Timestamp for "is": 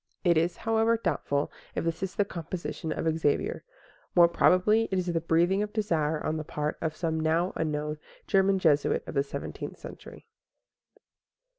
0.35-0.57, 2.01-2.15, 4.97-5.05